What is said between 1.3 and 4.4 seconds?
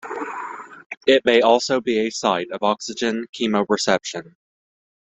also be a site of oxygen chemoreception.